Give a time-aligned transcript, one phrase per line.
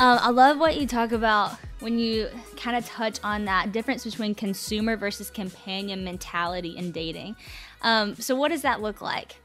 [0.00, 4.02] Um, I love what you talk about when you kind of touch on that difference
[4.02, 7.36] between consumer versus companion mentality in dating.
[7.82, 9.36] Um, so, what does that look like?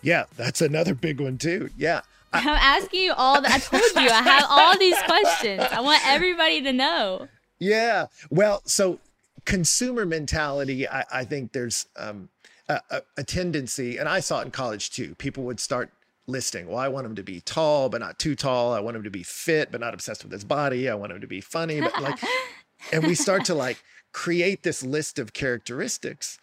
[0.00, 1.68] Yeah, that's another big one too.
[1.76, 2.00] Yeah.
[2.32, 3.52] I'm asking you all that.
[3.52, 5.62] I told you I have all these questions.
[5.70, 7.28] I want everybody to know.
[7.58, 8.06] Yeah.
[8.30, 9.00] Well, so
[9.44, 12.30] consumer mentality, I, I think there's um,
[12.70, 15.14] a, a tendency, and I saw it in college too.
[15.16, 15.90] People would start
[16.26, 16.68] listing.
[16.68, 18.72] Well, I want him to be tall, but not too tall.
[18.72, 20.88] I want him to be fit, but not obsessed with his body.
[20.88, 22.18] I want him to be funny, but like,
[22.92, 26.38] and we start to like create this list of characteristics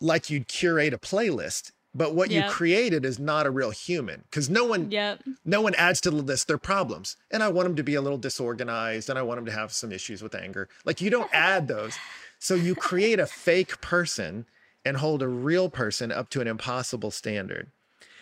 [0.00, 1.72] like you'd curate a playlist.
[1.92, 2.44] But what Yep.
[2.44, 5.24] you created is not a real human because no one, Yep.
[5.44, 7.16] no one adds to the list their problems.
[7.32, 9.72] And I want him to be a little disorganized and I want him to have
[9.72, 10.68] some issues with anger.
[10.84, 11.96] Like you don't add those.
[12.38, 14.46] So you create a fake person
[14.84, 17.70] and hold a real person up to an impossible standard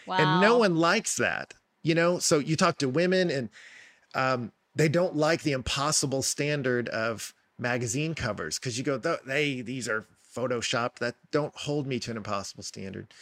[0.09, 0.17] Wow.
[0.19, 3.49] and no one likes that you know so you talk to women and
[4.15, 9.61] um, they don't like the impossible standard of magazine covers because you go "Th- they
[9.61, 13.13] these are photoshopped that don't hold me to an impossible standard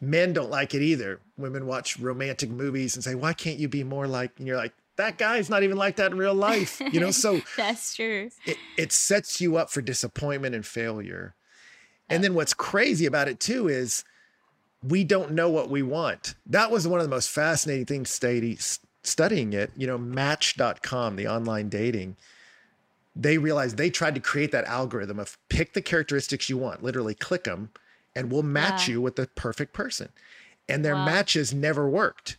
[0.00, 3.84] men don't like it either women watch romantic movies and say why can't you be
[3.84, 7.00] more like and you're like that guy's not even like that in real life you
[7.00, 8.30] know so That's true.
[8.46, 11.34] it, it sets you up for disappointment and failure.
[12.08, 14.04] And then what's crazy about it too is
[14.86, 16.34] we don't know what we want.
[16.46, 18.58] That was one of the most fascinating things study,
[19.02, 19.72] studying it.
[19.76, 22.16] You know, Match.com, the online dating,
[23.16, 27.14] they realized they tried to create that algorithm of pick the characteristics you want, literally
[27.14, 27.70] click them,
[28.14, 30.10] and we'll match you with the perfect person.
[30.68, 31.04] And their Wow.
[31.04, 32.36] matches never worked.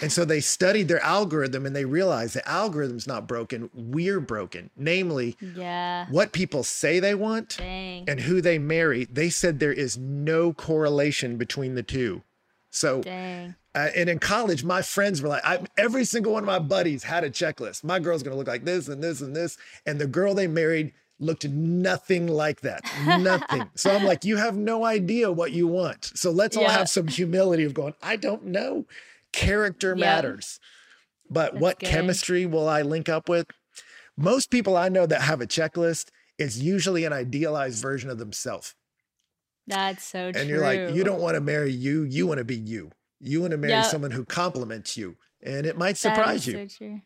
[0.00, 4.70] And so they studied their algorithm and they realized the algorithm's not broken, we're broken.
[4.76, 6.06] Namely, Yeah.
[6.10, 8.08] what people say they want Dang.
[8.08, 12.22] and who they marry, they said there is no correlation between the two.
[12.70, 13.54] So, Dang.
[13.74, 17.02] uh, and in college, my friends were like, I, every single one of my buddies
[17.04, 17.84] had a checklist.
[17.84, 19.58] My girl's gonna look like this and this and this.
[19.84, 22.80] And the girl they married looked nothing like that.
[23.20, 23.68] Nothing.
[23.74, 26.12] so I'm like, you have no idea what you want.
[26.14, 28.86] So let's all have some humility of going, I don't know.
[29.32, 30.60] Character matters.
[31.30, 31.88] But That's what good.
[31.88, 33.46] chemistry will I link up with?
[34.16, 38.74] Most people I know that have a checklist, it's usually an idealized version of themselves.
[39.66, 40.40] That's so true.
[40.40, 42.90] And you're like, you don't want to marry you, you want to be you.
[43.20, 43.84] You want to marry Yep.
[43.84, 45.16] someone who compliments you.
[45.42, 46.68] And it might surprise is you.
[46.68, 47.00] So true.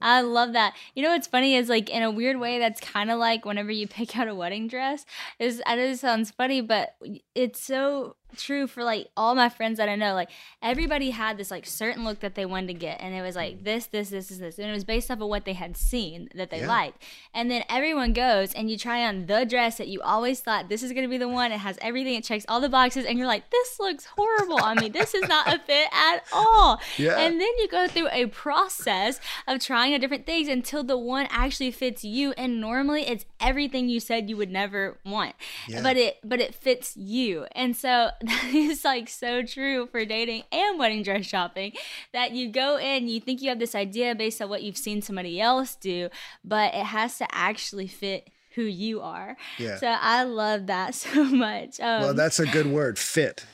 [0.00, 0.74] I love that.
[0.94, 3.70] You know what's funny is like in a weird way that's kind of like whenever
[3.70, 5.04] you pick out a wedding dress.
[5.38, 6.94] Is I know this sounds funny, but
[7.34, 10.14] it's so true for like all my friends that I know.
[10.14, 10.30] Like
[10.62, 13.64] everybody had this like certain look that they wanted to get, and it was like
[13.64, 16.28] this, this, this, is this, and it was based off of what they had seen
[16.34, 16.68] that they Yeah.
[16.68, 17.02] liked.
[17.34, 20.82] And then everyone goes and you try on the dress that you always thought this
[20.82, 21.52] is gonna be the one.
[21.52, 22.14] It has everything.
[22.14, 24.88] It checks all the boxes, and you're like, this looks horrible on me.
[24.88, 26.80] This is not a fit at all.
[26.96, 27.18] Yeah.
[27.18, 31.26] And then you go through a process of trying out different things until the one
[31.30, 32.32] actually fits you.
[32.32, 35.34] And normally it's everything you said you would never want.
[35.68, 35.82] Yeah.
[35.82, 37.46] But it but it fits you.
[37.52, 41.72] And so that is like so true for dating and wedding dress shopping
[42.12, 45.02] that you go in, you think you have this idea based on what you've seen
[45.02, 46.08] somebody else do,
[46.44, 49.36] but it has to actually fit who you are.
[49.58, 49.78] Yeah.
[49.78, 51.80] So I love that so much.
[51.80, 53.44] Um, well, that's a good word fit.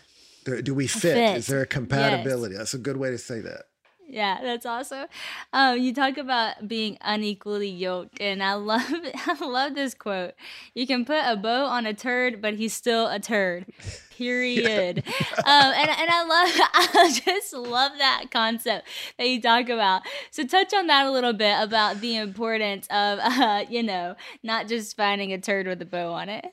[0.44, 1.14] Do, we fit?
[1.14, 1.36] fit.
[1.38, 2.54] Is there a compatibility?
[2.54, 3.62] That's a good way to say that.
[4.08, 5.06] Yeah, that's awesome.
[5.52, 10.34] Um, you talk about being unequally yoked, and I love I love this quote.
[10.74, 13.66] You can put a bow on a turd, but he's still a turd.
[14.16, 14.98] period.
[15.38, 18.86] um, and, and I love, I just love that concept
[19.18, 20.02] that you talk about.
[20.30, 24.68] So touch on that a little bit about the importance of, uh, you know, not
[24.68, 26.46] just finding a turd with a bow on it.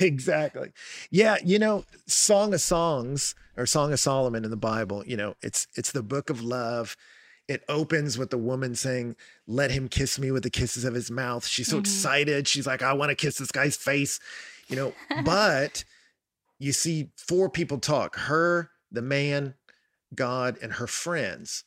[0.00, 0.70] exactly.
[1.10, 1.36] Yeah.
[1.42, 5.66] You know, Song of Songs or Song of Solomon in the Bible, you know, it's,
[5.74, 6.96] it's the book of love
[7.48, 9.16] it opens with the woman saying,
[9.46, 11.46] Let him kiss me with the kisses of his mouth.
[11.46, 11.80] She's so mm-hmm.
[11.80, 12.46] excited.
[12.46, 14.20] She's like, I want to kiss this guy's face,
[14.68, 14.92] you know.
[15.24, 15.84] but
[16.58, 19.54] you see four people talk her, the man,
[20.14, 21.64] God, and her friends.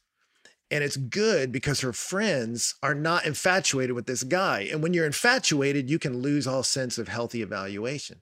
[0.69, 4.69] And it's good because her friends are not infatuated with this guy.
[4.71, 8.21] And when you're infatuated, you can lose all sense of healthy evaluation.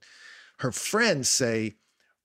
[0.59, 1.75] Her friends say,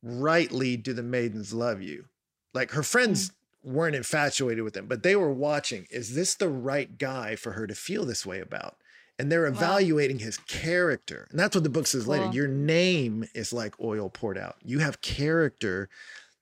[0.04, 2.04] Rightly do the maidens love you.
[2.52, 3.32] Like her friends mm
[3.64, 5.86] weren't infatuated with him, but they were watching.
[5.90, 8.76] Is this the right guy for her to feel this way about?
[9.18, 10.24] And they're evaluating wow.
[10.24, 11.26] his character.
[11.30, 12.12] And that's what the book says cool.
[12.12, 12.30] later.
[12.32, 14.56] Your name is like oil poured out.
[14.62, 15.88] You have character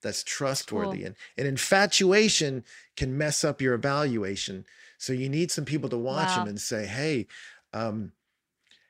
[0.03, 0.99] that's trustworthy.
[0.99, 1.07] Cool.
[1.07, 2.65] And, and infatuation
[2.97, 4.65] can mess up your evaluation.
[4.99, 6.43] So you need some people to watch wow.
[6.43, 7.27] him and say, hey,
[7.73, 8.13] um,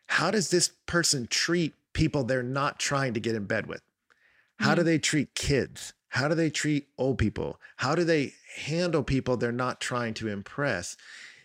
[0.06, 3.82] how does this person treat people they're not trying to get in bed with?
[4.62, 5.92] How do they treat kids?
[6.08, 7.58] How do they treat old people?
[7.76, 10.96] How do they handle people they're not trying to impress?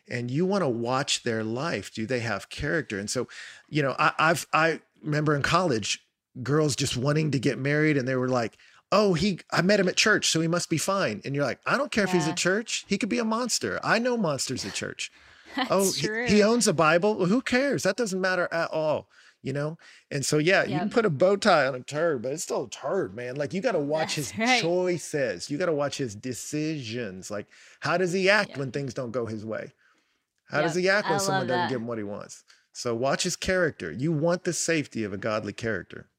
[0.10, 1.94] And you want to watch their life.
[1.94, 3.00] Do they have character?
[3.00, 3.28] And so,
[3.70, 6.06] you know, I, I've I remember in college,
[6.44, 8.58] girls just wanting to get married, and they were like,
[8.92, 11.60] "Oh, he I met him at church, so he must be fine." And you're like,
[11.66, 12.10] "I don't care yeah.
[12.10, 12.86] if he's at church.
[12.88, 13.80] He could be a monster.
[13.84, 15.12] I know monsters at church."
[15.70, 17.16] oh, he, he, owns a Bible.
[17.16, 17.84] Well, who cares?
[17.84, 19.08] That doesn't matter at all
[19.42, 19.78] you know?
[20.12, 20.70] And so, yeah, yep.
[20.70, 23.36] you can put a bow tie on a turd, but it's still a turd, man.
[23.36, 24.62] Like, you got to watch That's his right.
[24.62, 25.50] choices.
[25.50, 27.32] You got to watch his decisions.
[27.32, 27.48] Like,
[27.80, 28.58] how does he act yep.
[28.58, 29.74] when things don't go his way?
[30.50, 30.68] How yep.
[30.68, 32.44] does he act when I someone doesn't give him what he wants?
[32.74, 33.92] So, watch his character.
[33.92, 36.10] You want the safety of a godly character.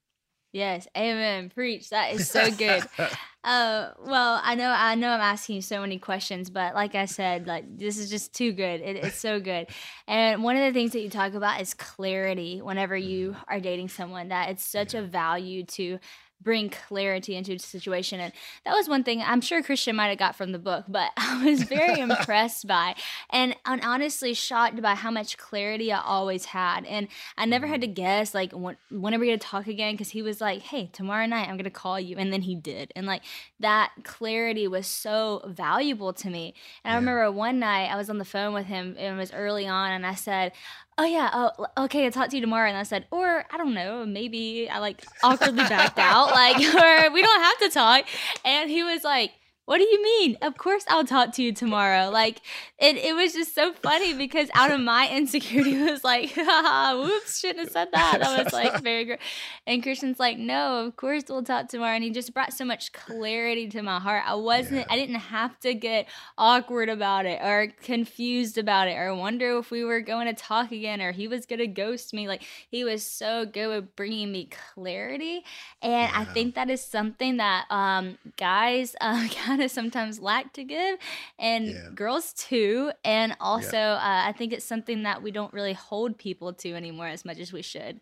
[0.58, 1.50] Yes, amen.
[1.50, 1.90] Preach.
[1.90, 2.82] That is so good.
[3.44, 7.05] uh, well, I know, I know, I'm asking you so many questions, but like I
[7.05, 8.81] said, like this is just too good.
[8.81, 9.69] It, it's so good.
[10.08, 12.60] And one of the things that you talk about is clarity.
[12.60, 13.40] Whenever you mm-hmm.
[13.46, 16.00] are dating someone, that it's such a value to
[16.40, 18.20] bring clarity into the situation.
[18.20, 18.32] And
[18.64, 21.44] that was one thing I'm sure Christian might have got from the book, but I
[21.44, 22.94] was very impressed by
[23.31, 26.85] and, and honestly shocked by how much clarity I always had.
[26.87, 27.94] And I never had to mm-hmm.
[27.94, 29.94] guess, like, when, when are we going to talk again?
[29.94, 32.17] Because he was like, hey, tomorrow night I'm going to call you.
[32.17, 32.93] And then he did.
[32.94, 33.23] And like
[33.61, 36.55] that clarity was so valuable to me.
[36.84, 36.93] And yeah.
[36.93, 39.67] I remember one night I was on the phone with him, and it was early
[39.67, 40.52] on, and I said,
[40.99, 42.69] oh yeah, oh, okay, I'll talk to you tomorrow.
[42.69, 47.12] And I said, or I don't know, maybe I like awkwardly backed out, like, or
[47.12, 48.05] we don't have to talk.
[48.45, 49.33] And he was like,
[49.69, 50.38] what do you mean?
[50.41, 52.09] Of course I'll talk to you tomorrow.
[52.09, 52.41] Like
[52.79, 57.38] it, it was just so funny because out of my insecurity was like, haha, whoops,
[57.38, 58.20] shouldn't have said that.
[58.20, 59.19] That was like very good.
[59.67, 61.94] And Christian's like, no, of course we'll talk tomorrow.
[61.94, 64.23] And he just brought so much clarity to my heart.
[64.26, 64.87] I wasn't, yeah.
[64.88, 69.70] I didn't have to get awkward about it or confused about it or wonder if
[69.70, 72.26] we were going to talk again or he was going to ghost me.
[72.26, 75.44] Like he was so good with bringing me clarity.
[75.82, 76.11] And yeah.
[76.15, 80.64] I think that is something that um, guys uh, kind kind of sometimes lack to
[80.64, 80.99] give,
[81.38, 81.88] and yeah.
[81.94, 82.93] girls too.
[83.05, 83.94] And also, yeah.
[83.94, 87.38] uh, I think it's something that we don't really hold people to anymore as much
[87.38, 88.00] as we should.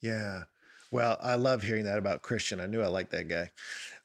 [0.00, 0.44] Yeah.
[0.90, 2.60] Well, I love hearing that about Christian.
[2.60, 3.50] I knew I liked that guy.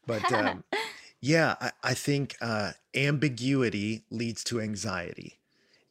[0.06, 0.64] But um,
[1.22, 5.40] yeah, I, I think uh, ambiguity leads to anxiety.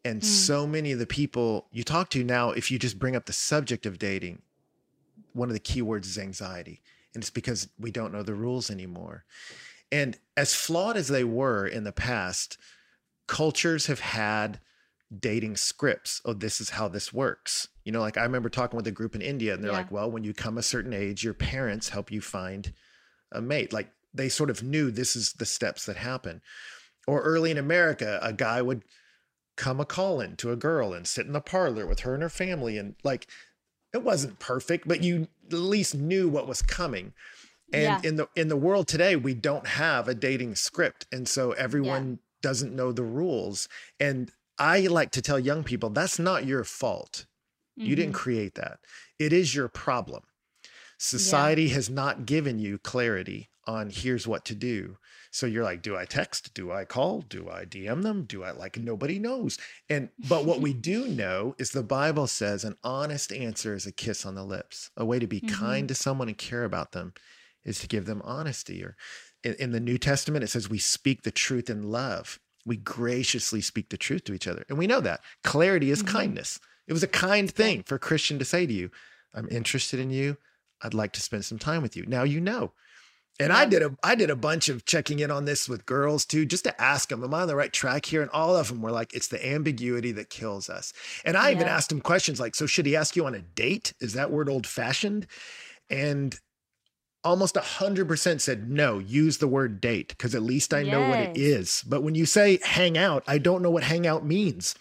[0.05, 0.25] And mm.
[0.25, 3.33] so many of the people you talk to now, if you just bring up the
[3.33, 4.43] subject of dating,
[5.33, 6.83] one of the key words is anxiety.
[7.15, 9.25] And it's because we don't know the rules anymore.
[9.93, 12.57] And as flawed as they were in the past,
[13.29, 14.59] cultures have had
[15.17, 16.23] dating scripts.
[16.25, 17.69] Oh, this is how this works.
[17.85, 19.77] You know, like I remember talking with a group in India and they're yeah.
[19.77, 22.73] like, well, when you come a certain age, your parents help you find
[23.31, 23.73] a mate.
[23.73, 26.41] Like they sort of knew this is the steps that happen.
[27.07, 28.85] Or early in America, a guy would
[29.57, 32.23] come a call in to a girl and sit in the parlor with her and
[32.23, 32.79] her family.
[32.79, 33.27] And like,
[33.93, 37.13] it wasn't perfect, but you at least knew what was coming.
[37.73, 38.01] And yeah.
[38.03, 41.07] in the in the world today, we don't have a dating script.
[41.11, 42.17] And so everyone yeah.
[42.43, 43.69] doesn't know the rules.
[43.99, 47.27] And I like to tell young people that's not your fault.
[47.79, 47.89] Mm-hmm.
[47.89, 48.23] You didn't mm-hmm.
[48.23, 48.79] create that.
[49.19, 50.23] It is your problem.
[50.99, 51.75] Society yeah.
[51.75, 54.99] has not given you clarity on here's what to do.
[55.31, 56.53] So you're like, do I text?
[56.53, 57.23] Do I call?
[57.23, 58.25] Do I DM them?
[58.25, 59.57] Do I like nobody knows?
[59.89, 63.93] And but what we do know is the Bible says an honest answer is a
[63.93, 65.55] kiss on the lips, a way to be mm-hmm.
[65.55, 67.15] kind to someone and care about them
[67.65, 68.83] is to give them honesty.
[68.83, 68.97] Or
[69.43, 72.39] in, in the New Testament, it says we speak the truth in love.
[72.65, 74.65] We graciously speak the truth to each other.
[74.69, 76.17] And we know that clarity is mm-hmm.
[76.17, 76.61] kindness.
[76.87, 78.91] It was a kind thing for a Christian to say to you,
[79.35, 80.37] I'm interested in you.
[80.83, 82.05] I'd like to spend some time with you.
[82.07, 82.73] Now you know.
[83.41, 86.27] And I did a I did a bunch of checking in on this with girls
[86.27, 88.21] too, just to ask them, am I on the right track here?
[88.21, 90.93] And all of them were like, it's the ambiguity that kills us.
[91.25, 93.95] And I even asked them questions like, so should he ask you on a date?
[94.01, 95.27] Is that word old fashioned?
[95.89, 96.39] And
[97.25, 101.37] almost 100% said no use the word date because at least i know what it
[101.37, 104.75] is but when you say hang out i don't know what hang out means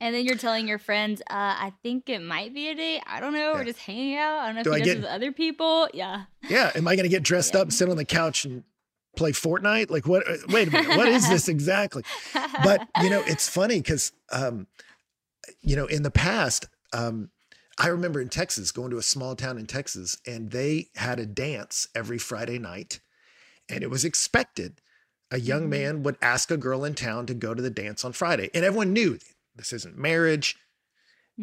[0.00, 3.00] And then you're telling your friends, uh, I think it might be a date.
[3.06, 3.52] I don't know.
[3.52, 3.58] Yeah.
[3.58, 4.38] We're just hanging out.
[4.40, 5.88] I don't know if Do he I does get- with other people.
[5.94, 6.24] Yeah.
[6.50, 7.60] yeah am i going to get dressed Yeah.
[7.62, 8.64] up sit on the couch and
[9.16, 12.02] play fortnite like what uh, wait a minute what is this exactly
[12.64, 14.66] but you know it's funny because um
[15.62, 17.30] you know in the past um
[17.78, 21.26] i remember in texas going to a small town in texas and they had a
[21.26, 23.00] dance every friday night
[23.68, 24.80] and it was expected
[25.30, 25.70] a young Mhm.
[25.70, 28.64] man would ask a girl in town to go to the dance on friday and
[28.64, 29.18] everyone knew
[29.56, 30.56] this isn't marriage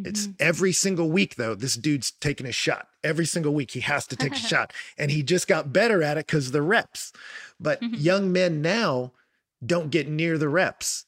[0.05, 0.35] it's Mhm.
[0.39, 1.53] every single week though.
[1.53, 2.87] This dude's taking a shot.
[3.03, 4.71] Every single week he has to take a shot.
[4.97, 7.11] And he just got better at it because the reps.
[7.59, 7.95] But Mhm.
[8.01, 9.11] young men now
[9.65, 11.03] don't get near the reps.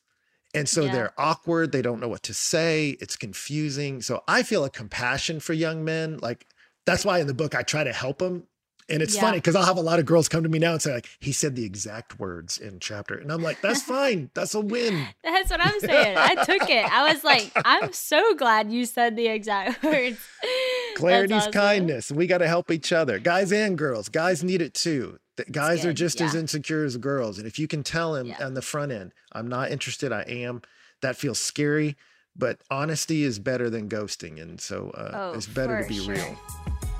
[0.54, 0.92] And so Yeah.
[0.92, 1.72] they're awkward.
[1.72, 2.98] They don't know what to say.
[3.02, 4.02] It's confusing.
[4.02, 6.18] So I feel a compassion for young men.
[6.22, 6.46] Like
[6.86, 8.44] that's why in the book I try to help them.
[8.90, 9.22] And it's Yeah.
[9.22, 11.08] funny because I'll have a lot of girls come to me now and say, like,
[11.22, 13.16] he said the exact words in chapter.
[13.16, 14.30] And I'm like, that's fine.
[14.34, 15.08] That's a win.
[15.24, 16.18] That's what I'm saying.
[16.18, 16.86] I took it.
[16.94, 20.20] I was like, I'm so glad you said the exact words.
[20.96, 21.52] Clarity's awesome.
[21.52, 22.12] kindness.
[22.12, 24.10] We got to help each other, guys and girls.
[24.10, 25.18] Guys need it too.
[25.36, 27.38] The guys are just as insecure as girls.
[27.40, 28.46] And if you can tell him Yeah.
[28.46, 30.62] on the front end, I'm not interested, I am,
[31.02, 31.96] that feels scary.
[32.36, 34.42] But honesty is better than ghosting.
[34.42, 36.14] And so uh, Oh, it's better to be sure.
[36.16, 36.40] real.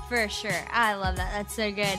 [0.08, 0.52] For sure.
[0.72, 1.32] I love that.
[1.32, 1.98] That's so good.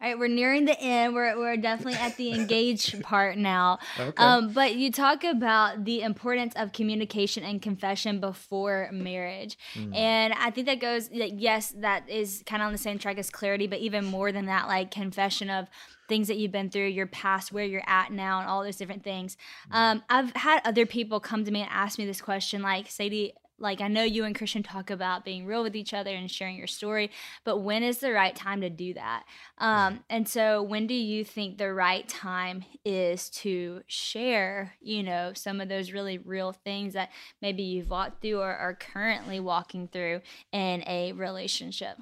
[0.00, 1.12] All right, we're nearing the end.
[1.12, 3.80] We're, we're definitely at the engaged part now.
[3.98, 4.12] Okay.
[4.16, 9.58] Um, but you talk about the importance of communication and confession before marriage.
[9.92, 13.18] And I think that goes, like, yes, that is kind of on the same track
[13.18, 15.66] as clarity, but even more than that, like confession of
[16.08, 19.02] things that you've been through, your past, where you're at now, and all those different
[19.02, 19.36] things.
[19.72, 23.32] Um, I've had other people come to me and ask me this question, like, Sadie,
[23.58, 26.56] like I know you and Christian talk about being real with each other and sharing
[26.56, 27.10] your story,
[27.44, 29.24] but when is the right time to do that?
[29.58, 35.32] Um, and so, when do you think the right time is to share, you know,
[35.34, 37.10] some of those really real things that
[37.42, 40.20] maybe you've walked through or are currently walking through
[40.52, 41.98] in a relationship?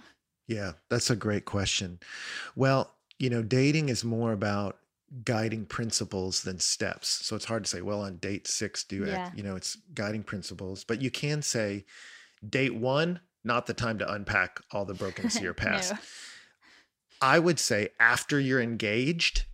[0.46, 1.98] Yeah, that's a great question.
[2.54, 4.78] Well, you know, dating is more about
[5.24, 7.08] guiding principles than steps.
[7.24, 9.04] So it's hard to say, well, on date six, do.
[9.06, 9.30] Yeah.
[9.34, 10.84] You know, it's guiding principles.
[10.84, 11.84] But you can say,
[12.48, 15.92] date one, not the time to unpack all the brokenness of your past.
[15.92, 15.98] No.
[17.22, 19.44] I would say after you're engaged,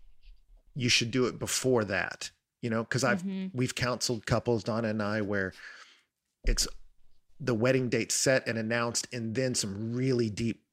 [0.74, 2.30] you should do it before that.
[2.62, 3.50] You know, because I've Mhm.
[3.52, 5.52] we've counseled couples, Donna and I, where
[6.44, 6.66] it's
[7.40, 10.64] the wedding date set and announced, and then some really deep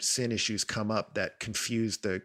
[0.00, 2.22] sin issues come up that confuse the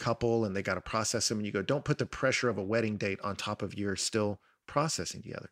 [0.00, 1.38] couple and they got to process them.
[1.38, 3.94] And you go, don't put the pressure of a wedding date on top of your
[3.94, 5.50] still processing together.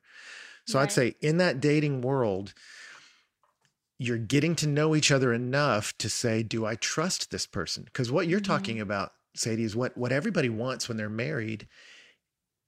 [0.67, 2.52] So I'd say in that dating world,
[3.99, 7.85] you're getting to know each other enough to say, do I trust this person?
[7.85, 8.45] Because what you're Mhm.
[8.45, 11.69] talking about, Sadie, is what what everybody wants when they're married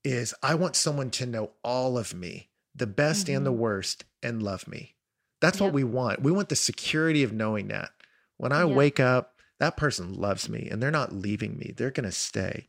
[0.02, 3.58] is I want someone to know all of me, the best and the Mhm.
[3.58, 4.96] worst, and love me.
[5.40, 6.22] That's what we want.
[6.22, 7.92] We want the security of knowing that.
[8.36, 8.76] When I Yep.
[8.76, 9.29] wake up,
[9.60, 11.72] that person loves me and they're not leaving me.
[11.76, 12.66] They're going to stay.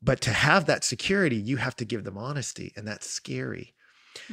[0.00, 3.74] But to have that security, you have to give them honesty, and that's scary.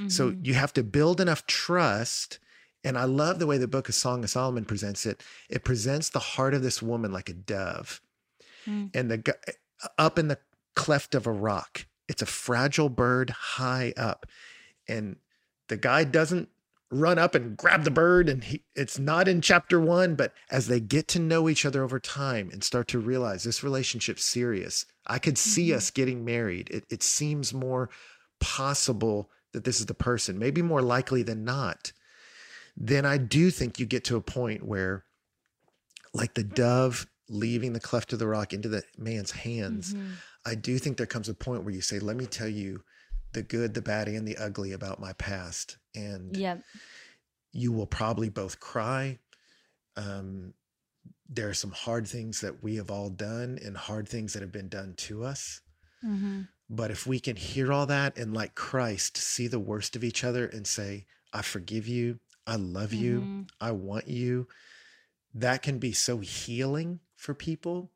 [0.07, 0.45] So Mhm.
[0.45, 2.39] you have to build enough trust.
[2.83, 5.24] And I love the way the book of Song of Solomon presents it.
[5.50, 8.01] It presents the heart of this woman like a dove.
[8.65, 8.91] Mm.
[8.93, 9.53] And the gu-
[9.98, 10.39] up in the
[10.75, 11.86] cleft of a rock.
[12.07, 14.25] It's a fragile bird high up.
[14.88, 15.17] And
[15.67, 16.50] the guy doesn't
[16.91, 20.67] run up and grab the bird and he, it's not in chapter 1 but as
[20.67, 24.86] they get to know each other over time and start to realize this relationship's serious
[25.05, 25.75] i could see Mhm.
[25.75, 27.89] us getting married it, it seems more
[28.39, 31.91] possible that this is the person maybe more likely than not
[32.75, 35.03] then i do think you get to a point where
[36.13, 40.13] like the dove leaving the cleft of the rock into the man's hands Mhm.
[40.46, 42.81] I do think there comes a point where you say, let me tell you
[43.34, 45.77] the good, the bad, and the ugly about my past.
[45.96, 46.63] And Yep.
[47.51, 49.19] you will probably both cry.
[49.96, 50.53] Um,
[51.27, 54.51] there are some hard things that we have all done and hard things that have
[54.51, 55.62] been done to us.
[56.03, 56.43] Mm-hmm.
[56.69, 60.24] But if we can hear all that and, like Christ, see the worst of each
[60.24, 63.50] other and say, I forgive you, I love you, Mhm.
[63.60, 64.48] I want you,
[65.34, 67.91] that can be so healing for people.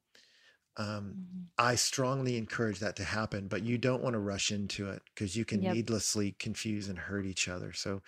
[0.78, 1.52] Um, Mhm.
[1.58, 5.36] I strongly encourage that to happen, but you don't want to rush into it because
[5.36, 5.68] you can Yep.
[5.68, 7.74] needlessly confuse and hurt each other.
[7.74, 8.02] So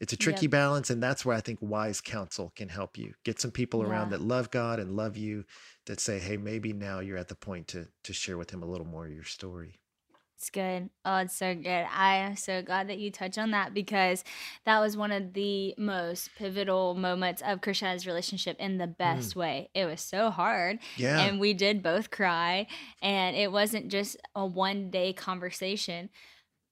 [0.00, 0.48] it's a tricky Yep.
[0.48, 0.90] balance.
[0.90, 3.14] And that's where I think wise counsel can help you.
[3.24, 5.44] Get some people around that love God and love you
[5.86, 8.66] that say, hey, maybe now you're at the point to to share with him a
[8.66, 9.80] little more of your story.
[10.40, 10.88] It's good.
[11.04, 11.86] Oh, it's so good.
[11.94, 14.24] I am so glad that you touch on that because
[14.64, 18.92] that was one of the most pivotal moments of Christian's relationship in the hmm.
[18.92, 19.68] best way.
[19.74, 20.78] It was so hard.
[20.96, 21.20] Yeah.
[21.20, 22.68] And we did both cry.
[23.02, 26.08] And it wasn't just a one day conversation,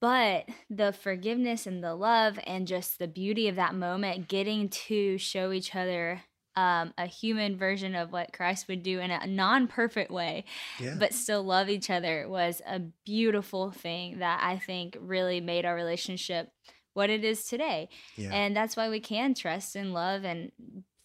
[0.01, 5.19] but the forgiveness and the love and just the beauty of that moment, getting to
[5.19, 6.23] show each other
[6.59, 10.43] um, a human version of what Christ would do in a non perfect way
[10.79, 10.95] yeah.
[10.99, 15.75] but still love each other was a beautiful thing that I think really made our
[15.75, 16.51] relationship
[16.93, 17.87] what it is today.
[18.17, 18.31] yeah.
[18.33, 20.51] And that's why we can trust and love and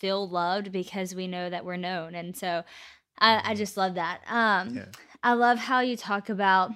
[0.01, 2.15] feel loved because we know that we're known.
[2.15, 2.65] And so
[3.19, 4.21] I, I just love that.
[4.29, 4.77] Um, Mm-hmm.
[4.79, 4.85] yeah.
[5.23, 6.73] I love how you talk about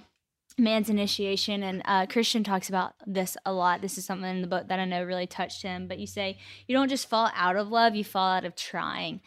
[0.59, 3.81] man's initiation and uh, christian talks about this a lot.
[3.81, 6.37] This is something in the book that i know really touched him but you say
[6.67, 9.21] you don't just fall out of love you fall out of trying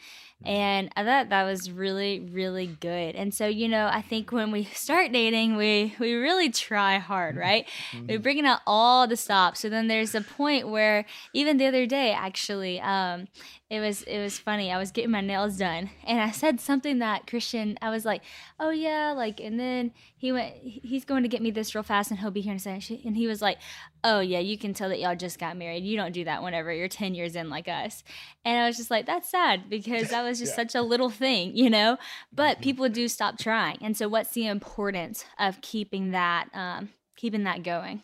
[0.46, 3.16] and i thought that was really really good.
[3.16, 7.36] And so you know i think when we start dating we we really try hard
[7.36, 7.68] right?
[8.08, 9.60] We're bringing out all the stops.
[9.62, 13.28] So then there's a point where even the other day actually um
[13.70, 14.72] it was it was funny.
[14.72, 18.22] I was getting my nails done and i said something that christian i was like
[18.60, 22.12] oh yeah like and then he went he's going to get me this real fast
[22.12, 23.02] and he'll be here in a second.
[23.06, 23.58] And he was like
[24.04, 25.84] oh yeah you can tell that y'all just got married.
[25.84, 28.04] You don't do that whenever you're 10 years in like us.
[28.46, 30.64] And i was just like that's sad because that was just Yeah.
[30.64, 31.98] such a little thing you know?
[32.34, 33.78] But people do stop trying.
[33.82, 38.04] And so what's the importance of keeping that um keeping that going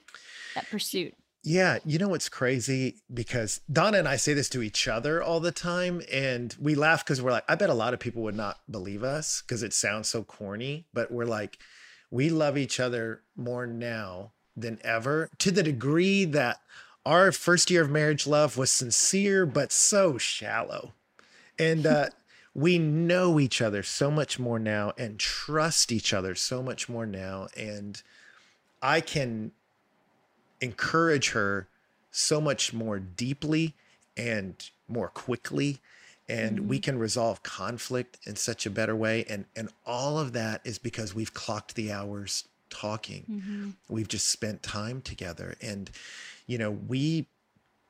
[0.55, 1.13] that pursuit?
[1.43, 2.97] Yeah, you know what's crazy?
[3.13, 7.05] Because Donna and I say this to each other all the time, and we laugh
[7.05, 9.71] because we're like, I bet a lot of people would not believe us because it
[9.71, 11.57] sounds so corny, but we're like,
[12.11, 16.59] we love each other more now than ever to the degree that
[17.05, 20.93] our first year of marriage love was sincere, but so shallow.
[21.57, 22.07] And uh,
[22.53, 27.05] we know each other so much more now and trust each other so much more
[27.05, 27.47] now.
[27.55, 28.01] And
[28.81, 29.51] I can
[30.59, 31.67] encourage her
[32.11, 33.75] so much more deeply
[34.17, 35.79] and more quickly
[36.29, 40.61] and we can resolve conflict in such a better way and and all of that
[40.63, 43.69] is because we've clocked the hours talking mm-hmm.
[43.89, 45.89] we've just spent time together and
[46.45, 47.27] you know we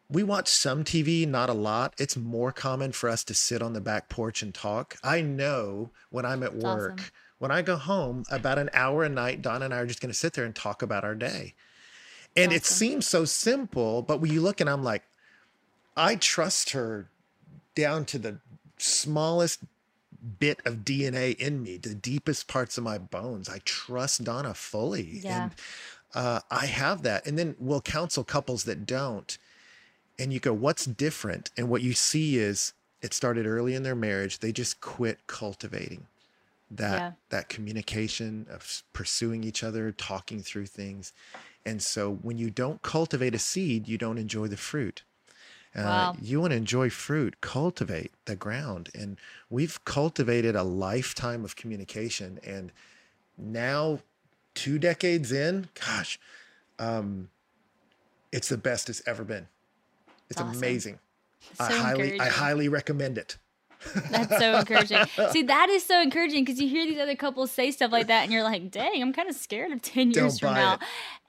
[0.09, 1.93] we watch some TV, not a lot.
[1.97, 4.95] It's more common for us to sit on the back porch and talk.
[5.03, 7.11] I know when I'm at work, awesome.
[7.39, 10.11] when I go home, about an hour a night, Donna and I are just going
[10.11, 11.55] to sit there and talk about our day.
[12.35, 15.03] And it seems so simple, but when you look and I'm like,
[15.95, 17.09] I trust her
[17.73, 18.37] down to the
[18.77, 19.61] smallest
[20.27, 23.49] bit of DNA in me, the deepest parts of my bones.
[23.49, 25.21] I trust Donna fully.
[25.23, 25.43] Yeah.
[25.43, 25.55] And
[26.13, 27.25] uh, I have that.
[27.25, 29.37] And then we'll counsel couples that don't.
[30.19, 31.51] And you go, what's different?
[31.57, 34.39] And what you see is it started early in their marriage.
[34.39, 36.07] They just quit cultivating
[36.69, 37.11] that Yeah.
[37.29, 41.13] that communication of pursuing each other, talking through things.
[41.65, 45.03] And so when you don't cultivate a seed, you don't enjoy the fruit.
[45.77, 46.15] Uh, Wow.
[46.21, 48.89] You want to enjoy fruit, cultivate the ground.
[48.95, 49.17] And
[49.49, 52.39] we've cultivated a lifetime of communication.
[52.43, 52.71] And
[53.37, 53.99] now,
[54.55, 56.19] two decades in, gosh,
[56.79, 57.29] um,
[58.31, 59.47] it's the best it's ever been.
[60.29, 60.57] It's Awesome.
[60.57, 60.99] amazing.
[61.59, 63.37] I highly, I highly recommend it.
[64.09, 65.05] That's so encouraging.
[65.31, 68.23] See, that is so encouraging because you hear these other couples say stuff like that,
[68.23, 70.79] and you're like, "Dang, I'm kind of scared of ten years Don't from now." it.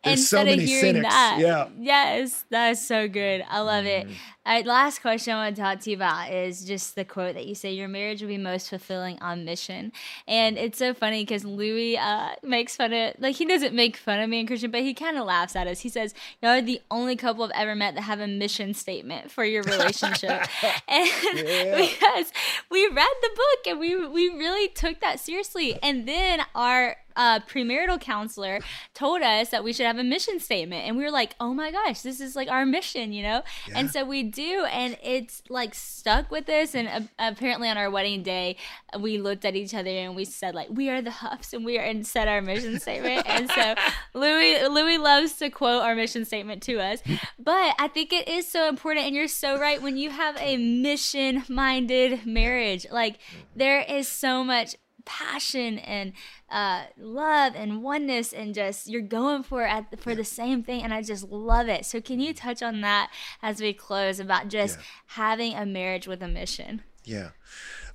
[0.05, 1.15] There's so instead of hearing cynics.
[1.15, 1.39] that.
[1.41, 1.69] Yeah.
[1.79, 3.45] Yes, that is so good.
[3.49, 4.07] I love it.
[4.07, 4.15] Mhm.
[4.47, 7.35] All right, last question I want to talk to you about is just the quote
[7.35, 9.93] that you say: "Your marriage will be most fulfilling on mission."
[10.27, 14.21] And it's so funny because Louie uh, makes fun of like he doesn't make fun
[14.21, 15.81] of me and Christian, but he kind of laughs at us.
[15.81, 19.31] He says, "Y'all are the only couple I've ever met that have a mission statement
[19.31, 20.31] for your relationship,"
[20.89, 21.77] and Yeah.
[21.77, 22.33] because
[22.71, 25.79] we read the book and we we really took that seriously.
[25.83, 28.61] And then our uh, premarital counselor
[28.95, 31.71] told us that we should have a mission statement, and we were like, "Oh my
[31.73, 33.43] gosh, this is like our mission," you know.
[33.75, 36.75] And so we do, and it's like stuck with us.
[36.75, 38.57] And uh, apparently, on our wedding day,
[38.99, 41.77] we looked at each other and we said like, "We are the Huffs," and we
[41.79, 43.29] are and said our mission statement.
[43.29, 43.75] and so
[44.15, 47.03] Louie Louie loves to quote our mission statement to us,
[47.39, 49.07] but I think it is so important.
[49.07, 53.19] And you're so right when you have a mission minded marriage, like
[53.57, 54.77] there is so much
[55.11, 56.13] passion and
[56.51, 60.93] uh, love and oneness and just you're going for at, for the same thing and
[60.93, 63.11] i just love it so can you touch on that
[63.43, 64.85] as we close about just Yeah.
[65.23, 67.31] having a marriage with a mission Yeah.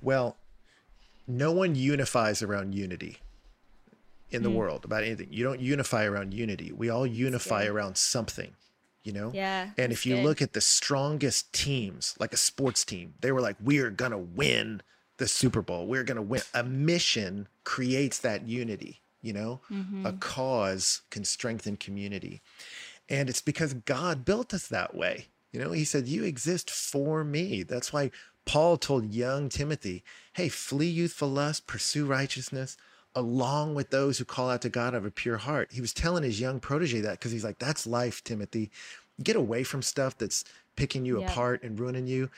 [0.02, 0.36] Well,
[1.26, 3.18] no one unifies around unity
[4.30, 4.44] in Mm.
[4.44, 5.28] the world about anything.
[5.30, 6.72] You don't unify around unity.
[6.72, 8.56] We all unify around something,
[9.04, 9.30] you know?
[9.32, 10.24] Yeah, And if you good.
[10.24, 14.10] look at the strongest teams, like a sports team, they were like, we are going
[14.10, 14.82] to win
[15.18, 15.86] the Super Bowl.
[15.86, 16.42] We're going to win.
[16.54, 19.60] A mission creates that unity, you know?
[19.70, 20.06] Mm-hmm.
[20.06, 22.40] A cause can strengthen community.
[23.08, 25.26] And it's because God built us that way.
[25.52, 27.62] You know, he said, You exist for me.
[27.62, 28.10] That's why
[28.44, 32.76] Paul told young Timothy, Hey, flee youthful lust, pursue righteousness,
[33.14, 35.70] along with those who call out to God of a pure heart.
[35.72, 38.70] He was telling his young protege that because he's like, That's life, Timothy.
[39.22, 41.30] Get away from stuff that's picking you Yep.
[41.30, 42.30] apart and ruining you.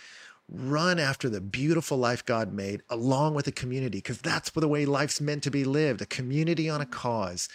[0.49, 4.87] Run after the beautiful life God made along with a community because that's the way
[4.87, 7.49] life's meant to be lived a community on a cause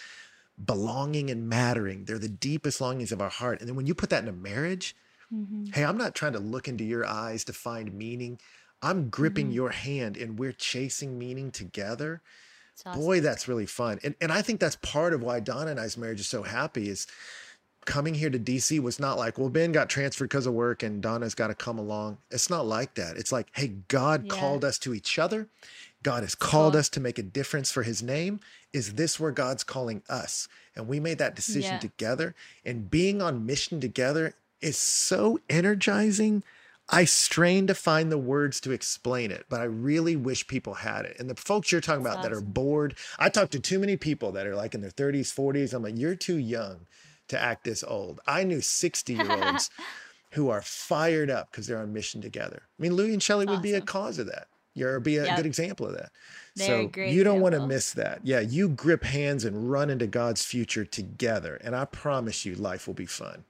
[0.62, 2.04] belonging and mattering.
[2.04, 3.60] They're the deepest longings of our heart.
[3.60, 4.94] And then when you put that in a marriage,
[5.32, 5.66] mm-hmm.
[5.72, 8.38] hey, I'm not trying to look into your eyes to find meaning.
[8.82, 9.54] I'm gripping mm-hmm.
[9.54, 12.20] your hand and we're chasing meaning together.
[12.84, 13.00] Awesome.
[13.00, 14.00] Boy, that's really fun.
[14.02, 16.88] And, and I think that's part of why Donna and I's marriage is so happy
[16.88, 17.06] is
[17.84, 21.02] coming here to DC was not like, well, Ben got transferred because of work and
[21.02, 22.18] Donna's got to come along.
[22.30, 23.16] It's not like that.
[23.16, 24.34] It's like, hey, God Yeah.
[24.34, 25.48] called us to each other.
[26.02, 26.80] God has called Cool.
[26.80, 28.40] us to make a difference for his name.
[28.72, 30.48] Is this where God's calling us?
[30.74, 31.80] And we made that decision Yeah.
[31.80, 32.34] together.
[32.64, 36.42] And being on mission together is so energizing.
[36.88, 41.04] I strain to find the words to explain it, but I really wish people had
[41.04, 41.16] it.
[41.18, 44.32] And the folks you're talking about that are bored, I talk to too many people
[44.32, 45.72] that are like in their 30s, 40s.
[45.72, 46.86] I'm like, you're too young
[47.28, 48.20] to act this old.
[48.26, 49.70] I knew 60 year olds
[50.32, 52.62] who are fired up because they're on mission together.
[52.78, 54.48] I mean, Louie and Shelley would be a cause of that.
[54.74, 55.36] You're be a Yep.
[55.36, 56.10] good example of that.
[56.56, 58.20] They're so you don't want to miss that.
[58.24, 62.86] Yeah, you grip hands and run into God's future together, and I promise you, life
[62.86, 63.44] will be fun.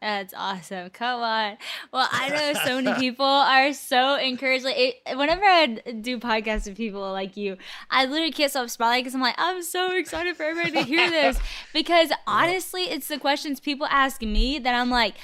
[0.00, 0.90] That's awesome.
[0.90, 1.58] Come on.
[1.92, 4.64] Well, I know so many people are so encouraged.
[4.64, 5.66] Like, it, whenever I
[6.00, 7.56] do podcasts with people like you,
[7.88, 11.08] I literally can't stop smiling because I'm like, I'm so excited for everybody to hear
[11.08, 11.38] this.
[11.72, 12.22] Because uh-huh.
[12.26, 15.14] honestly, it's the questions people ask me that I'm like,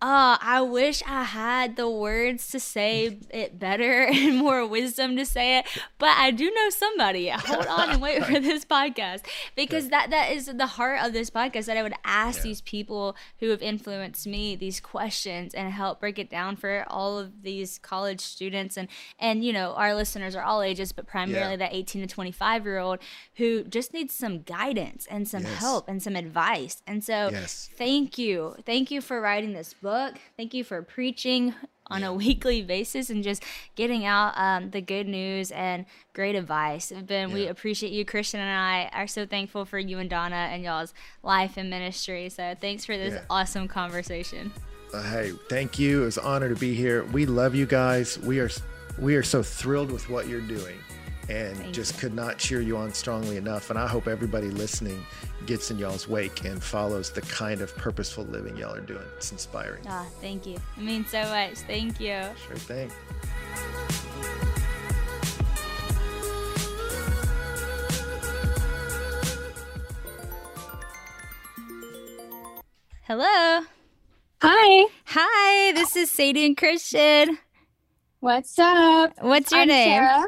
[0.00, 5.24] oh, I wish I had the words to say it better and more wisdom to
[5.24, 5.66] say it.
[5.98, 7.28] But I do know somebody.
[7.30, 9.22] Hold on and wait for this podcast
[9.56, 13.16] because that that is the heart of this podcast that I would ask these people
[13.40, 17.78] who have influenced me these questions and help break it down for all of these
[17.78, 21.56] college students and and you know our listeners are all ages but primarily Yeah.
[21.56, 22.98] that 18 to 25 year old
[23.36, 25.58] who just needs some guidance and some Yes.
[25.58, 26.82] help and some advice.
[26.86, 27.70] And so Yes.
[27.76, 28.54] thank you.
[28.66, 29.87] Thank you for writing this book.
[30.36, 31.54] Thank you for preaching
[31.90, 33.42] on a weekly basis and just
[33.74, 36.92] getting out um, the good news and great advice.
[37.06, 38.04] Ben, we appreciate you.
[38.04, 42.28] Christian and I are so thankful for you and Donna and y'all's life and ministry.
[42.28, 43.24] So thanks for this Yeah.
[43.30, 44.52] awesome conversation.
[44.92, 46.02] Uh, hey, thank you.
[46.02, 47.04] It was an honor to be here.
[47.04, 48.18] We love you guys.
[48.18, 48.50] We are
[48.98, 50.76] we are so thrilled with what you're doing,
[51.28, 52.00] and Thank just you.
[52.00, 53.70] could not cheer you on strongly enough.
[53.70, 55.04] And I hope everybody listening
[55.46, 59.04] gets in y'all's wake and follows the kind of purposeful living y'all are doing.
[59.16, 59.82] It's inspiring.
[59.88, 60.56] Ah, thank you.
[60.76, 61.54] It means so much.
[61.58, 62.22] Thank you.
[62.46, 62.90] Sure thing.
[73.02, 73.64] Hello.
[74.42, 74.86] Hi.
[75.06, 77.38] Hi, this is Sadie and Christian.
[78.20, 79.12] What's up?
[79.20, 79.88] What's your I'm name?
[79.88, 80.24] Sarah.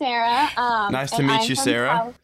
[0.00, 0.48] Sarah.
[0.56, 1.88] Um, Nice to meet I'm you, Sarah.
[1.88, 2.14] Cal-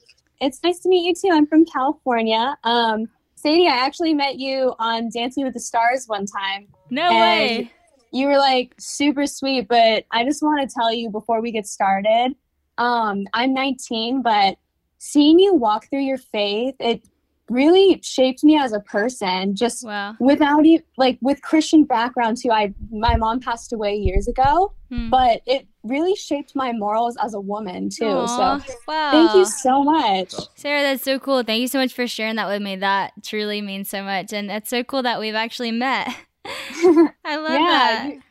[0.40, 1.34] it's nice to meet you too.
[1.36, 2.56] I'm from California.
[2.64, 6.68] Um, Sadie, I actually met you on Dancing with the Stars one time.
[6.88, 7.70] No way.
[8.12, 11.66] You were like super sweet, but I just want to tell you before we get
[11.66, 12.34] started.
[12.78, 14.56] Um, I'm 19, but
[14.96, 17.02] seeing you walk through your faith, it
[17.48, 20.16] really shaped me as a person just Wow.
[20.18, 25.10] without even like with christian background too i my mom passed away years ago Hmm.
[25.10, 29.10] but it really shaped my morals as a woman too Aw, so wow.
[29.10, 31.42] thank you so much Sarah, that's so cool.
[31.42, 32.76] Thank you so much for sharing that with me.
[32.76, 34.32] That truly means so much.
[34.32, 36.08] And it's so cool that we've actually met.
[36.44, 38.06] I love that.
[38.10, 38.22] you-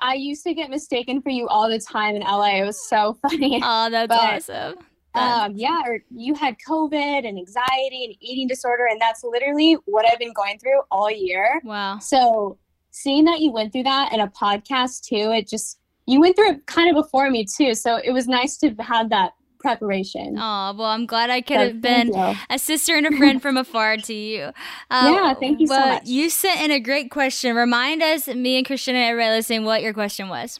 [0.00, 3.16] i used to get mistaken for you all the time in la it was so
[3.22, 4.78] funny Oh, that's But, awesome.
[5.14, 10.06] Um yeah or you had covid and anxiety and eating disorder and that's literally what
[10.10, 11.98] i've been going through all year wow.
[11.98, 12.58] so
[12.90, 16.50] seeing that you went through that in a podcast too it just you went through
[16.52, 20.74] it kind of before me too so it was nice to have that preparation Oh,
[20.76, 22.12] well, I'm glad I could So have been
[22.50, 24.50] a sister and a friend from afar to you.
[24.90, 26.06] Uh, Yeah, thank you so much.
[26.06, 27.54] You sent in a great question.
[27.54, 30.58] Remind us, me and Christian and everybody listening, what your question was.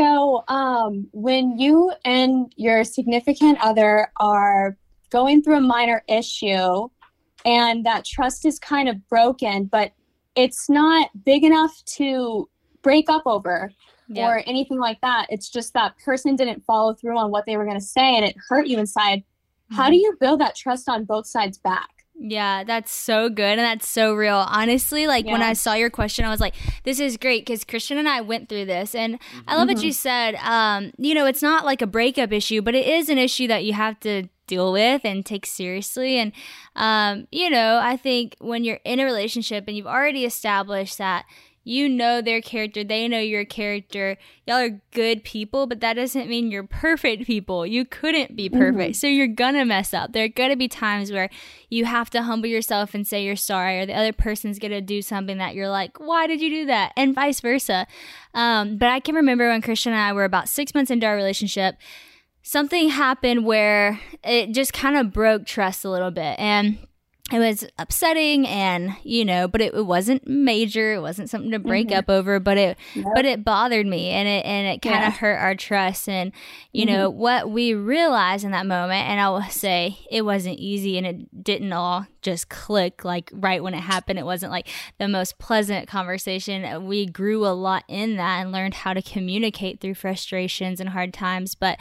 [0.00, 4.78] So, um, when you and your significant other are
[5.10, 6.88] going through a minor issue
[7.44, 9.92] and that trust is kind of broken, but
[10.36, 12.48] it's not big enough to
[12.80, 13.70] break up over
[14.08, 14.26] Yeah.
[14.28, 17.66] or anything like that, it's just that person didn't follow through on what they were
[17.66, 19.22] going to say and it hurt you inside.
[19.70, 19.90] How Mm-hmm.
[19.92, 21.90] do you build that trust on both sides back?
[22.22, 24.44] Yeah, that's so good and that's so real.
[24.46, 26.54] Honestly, like when I saw your question, I was like,
[26.84, 28.94] this is great because Christian and I went through this.
[28.94, 30.34] And I love what you said.
[30.34, 33.64] Um, you know, it's not like a breakup issue, but it is an issue that
[33.64, 36.18] you have to deal with and take seriously.
[36.18, 36.32] And,
[36.76, 41.24] um, you know, I think when you're in a relationship and you've already established that
[41.62, 46.28] you know their character, they know your character, y'all are good people, but that doesn't
[46.28, 47.66] mean you're perfect people.
[47.66, 48.96] You couldn't be perfect.
[48.96, 50.12] So you're gonna mess up.
[50.12, 51.28] There are gonna be times where
[51.68, 55.02] you have to humble yourself and say you're sorry, or the other person's gonna do
[55.02, 56.92] something that you're like, why did you do that?
[56.96, 57.86] And vice versa.
[58.32, 61.16] Um, but I can remember when Christian and I were about six months into our
[61.16, 61.76] relationship,
[62.42, 66.38] something happened where it just kind of broke trust a little bit.
[66.38, 66.78] And
[67.32, 70.94] it was upsetting and you know but it, it wasn't major.
[70.94, 71.98] It wasn't something to break mm-hmm.
[71.98, 72.76] up over but it
[73.14, 75.18] but it bothered me and it and it kind of Yeah.
[75.18, 76.32] hurt our trust and
[76.72, 77.18] you know mm-hmm.
[77.18, 81.44] what we realized in that moment and i will say it wasn't easy and it
[81.44, 84.18] didn't all just click like right when it happened.
[84.18, 86.86] It wasn't like the most pleasant conversation.
[86.86, 91.12] We grew a lot in that and learned how to communicate through frustrations and hard
[91.14, 91.78] times but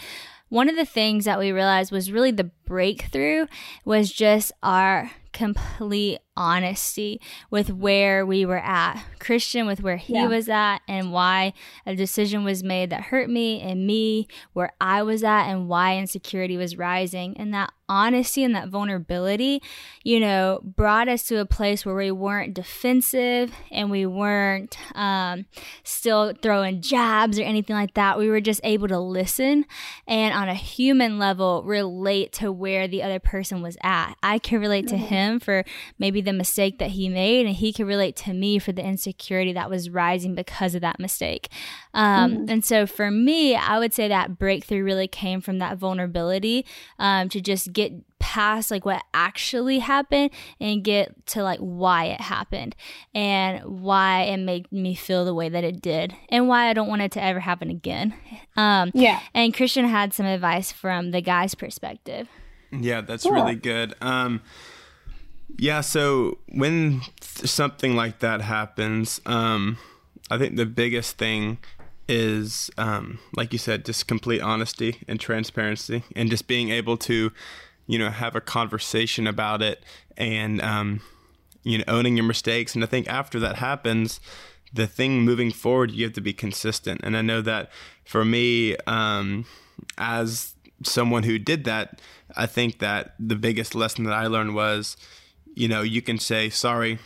[0.50, 3.46] one of the things that we realized was really the breakthrough
[3.86, 9.02] was just our complete honesty with where we were at.
[9.20, 10.28] Christian with where he Yeah.
[10.28, 11.54] was at and why
[11.86, 15.98] a decision was made that hurt me and me where I was at and why
[15.98, 17.38] insecurity was rising.
[17.38, 19.62] And that honesty and that vulnerability,
[20.04, 25.46] you know, brought us to a place where we weren't defensive and we weren't um,
[25.84, 28.18] still throwing jabs or anything like that.
[28.18, 29.66] We were just able to listen
[30.08, 34.14] and on a human level relate to where the other person was at.
[34.24, 35.66] I can relate to him for
[35.98, 39.54] maybe the mistake that he made, and he could relate to me for the insecurity
[39.54, 41.50] that was rising because of that mistake.
[41.94, 46.66] Um, And so for me, I would say that breakthrough really came from that vulnerability
[47.00, 52.22] um, to just get past like what actually happened and get to like why it
[52.22, 52.76] happened
[53.16, 56.88] and why it made me feel the way that it did and why I don't
[56.90, 58.14] want it to ever happen again.
[58.58, 59.20] Um, Yeah.
[59.34, 62.28] and Christian had some advice from the guy's perspective.
[62.72, 63.34] Yeah, that's Cool.
[63.34, 63.96] really good.
[64.02, 64.42] Um,
[65.58, 69.78] yeah, so when th- something like that happens, um,
[70.30, 71.58] I think the biggest thing
[72.08, 77.32] is, um, like you said, just complete honesty and transparency, and just being able to,
[77.90, 79.84] you know, have a conversation about it,
[80.16, 81.02] and um,
[81.64, 82.76] you know, owning your mistakes.
[82.76, 84.20] And I think after that happens,
[84.72, 87.02] the thing moving forward, you have to be consistent.
[87.04, 87.72] And I know that
[88.06, 89.46] for me, um,
[89.98, 92.00] as someone who did that,
[92.38, 94.96] I think that the biggest lesson that I learned was,
[95.56, 97.00] you know, you can say sorry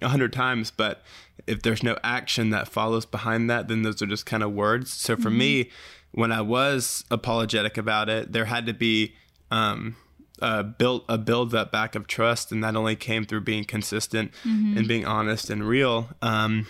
[0.00, 1.02] a hundred times, but
[1.46, 4.90] if there's no action that follows behind that, then those are just kind of words.
[4.90, 5.68] So for me,
[6.12, 9.14] when I was apologetic about it, there had to be
[9.50, 9.96] um,
[10.40, 14.32] uh, built a build that back of trust, and that only came through being consistent
[14.44, 16.08] and being honest and real.
[16.22, 16.66] Um,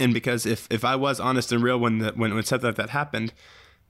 [0.00, 2.76] and because if if I was honest and real when the when when something like
[2.76, 3.32] that happened,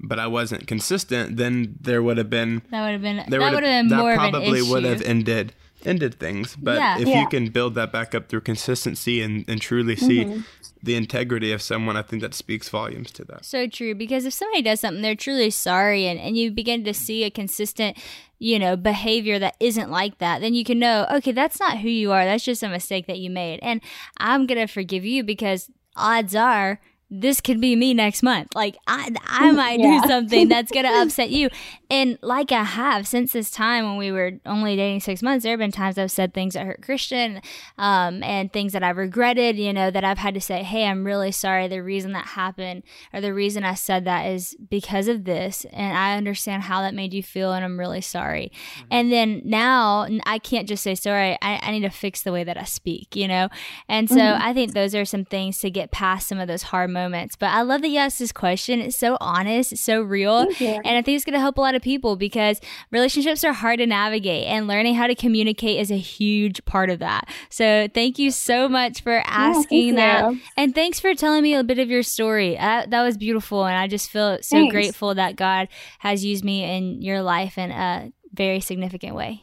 [0.01, 3.53] but I wasn't consistent, then there would have been That would have been there that
[3.53, 5.53] would have been that more probably would have ended
[5.85, 6.57] ended things.
[6.57, 6.99] But Yeah.
[6.99, 7.21] if Yeah.
[7.21, 10.41] you can build that back up through consistency and, and truly see Mm-hmm.
[10.85, 13.45] The integrity of someone, I think that speaks volumes to that.
[13.45, 16.93] So true because if somebody does something they're truly sorry and, and you begin to
[16.93, 17.97] see a consistent,
[18.39, 21.89] you know, behavior that isn't like that, then you can know, okay, that's not who
[21.89, 22.25] you are.
[22.25, 23.61] That's just a mistake that you made.
[23.63, 23.81] And
[24.19, 28.49] I'm going to forgive you because odds are this could be me next month.
[28.55, 30.01] Like I, I might Yeah.
[30.01, 31.49] do something that's gonna upset you.
[31.91, 35.53] And like I have since this time when we were only dating six months, there
[35.53, 37.41] have been times I've said things that hurt Christian,
[37.79, 39.57] um, and things that I've regretted.
[39.57, 41.69] You know that I've had to say, "Hey, I'm really sorry.
[41.69, 45.97] The reason that happened, or the reason I said that, is because of this, and
[45.97, 48.51] I understand how that made you feel, and I'm really sorry."
[48.91, 51.39] And then now I can't just say sorry.
[51.43, 53.15] I, I need to fix the way that I speak.
[53.15, 53.49] You know,
[53.89, 54.41] and so Mhm.
[54.41, 57.37] I think those are some things to get past some of those hard moments.
[57.37, 58.81] But I love that you asked this question.
[58.81, 60.47] It's so honest, it's so real.
[60.61, 63.81] And I think it's going to help a lot of people because relationships are hard
[63.81, 67.29] to navigate and learning how to communicate is a huge part of that.
[67.51, 70.33] So thank you so much for asking thank that.
[70.33, 70.41] you.
[70.57, 72.57] And thanks for telling me a bit of your story.
[72.57, 73.67] Uh, that was beautiful.
[73.67, 74.73] And I just feel so Thanks.
[74.73, 79.43] grateful that God has used me in your life in a very significant way.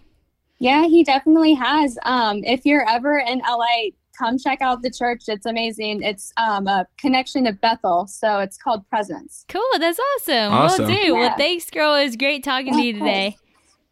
[0.59, 1.97] Yeah, he definitely has.
[2.03, 5.23] Um, if you're ever in LA, come check out the church.
[5.27, 6.03] It's amazing.
[6.03, 9.45] It's um, a connection to Bethel, so it's called Presence.
[9.47, 9.61] Cool.
[9.79, 10.53] That's awesome.
[10.53, 10.85] Awesome.
[10.87, 11.15] Will do.
[11.15, 11.95] Well, thanks, girl.
[11.95, 13.37] It was great talking to you today.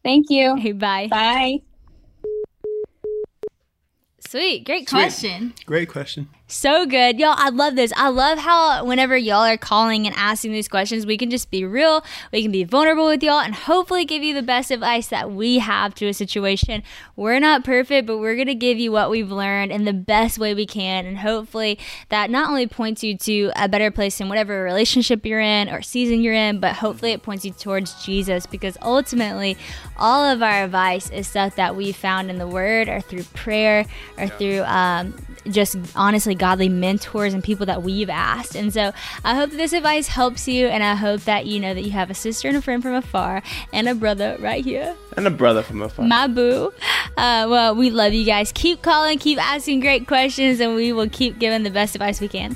[0.03, 0.55] Thank you.
[0.55, 1.07] Hey, bye.
[1.09, 1.61] Bye.
[4.27, 4.65] Sweet.
[4.65, 4.99] Great Sweet.
[4.99, 5.53] question.
[5.65, 6.29] Great question.
[6.51, 7.19] So good.
[7.19, 7.93] Y'all, I love this.
[7.95, 11.63] I love how whenever y'all are calling and asking these questions, we can just be
[11.63, 15.29] real, we can be vulnerable with y'all, and hopefully give you the best advice that
[15.29, 16.81] we have to a situation.
[17.15, 20.39] We're not perfect, but we're going to give you what we've learned in the best
[20.39, 21.05] way we can.
[21.05, 21.77] And hopefully
[22.09, 25.83] that not only points you to a better place in whatever relationship you're in or
[25.83, 29.55] season you're in, but hopefully it points you towards Jesus because ultimately
[29.97, 33.85] all of our advice is stuff that we found in the Word or through prayer
[34.17, 35.13] or through um,
[35.47, 38.55] just honestly godly mentors and people that we've asked.
[38.55, 38.91] And so
[39.23, 41.91] I hope that this advice helps you, and I hope that you know that you
[41.91, 44.95] have a sister and a friend from afar and a brother right here.
[45.15, 46.05] And a brother from afar.
[46.05, 46.73] My boo.
[47.17, 48.51] Uh, well, we love you guys.
[48.51, 52.27] Keep calling, keep asking great questions, and we will keep giving the best advice we
[52.27, 52.55] can.